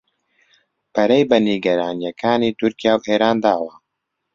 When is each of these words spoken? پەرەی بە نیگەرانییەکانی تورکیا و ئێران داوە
پەرەی 0.93 1.27
بە 1.29 1.37
نیگەرانییەکانی 1.47 2.55
تورکیا 2.59 2.93
و 2.97 3.05
ئێران 3.09 3.37
داوە 3.45 3.73